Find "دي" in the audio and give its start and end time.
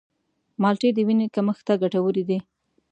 2.29-2.39